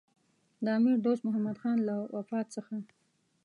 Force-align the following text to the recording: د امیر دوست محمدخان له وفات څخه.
د 0.63 0.65
امیر 0.77 0.97
دوست 1.05 1.21
محمدخان 1.27 1.77
له 1.87 1.95
وفات 2.15 2.47
څخه. 2.55 2.75